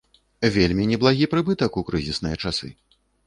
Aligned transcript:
Вельмі 0.55 0.87
неблагі 0.91 1.27
прыбытак 1.35 1.71
у 1.81 1.85
крызісныя 1.91 2.35
часы. 2.47 2.73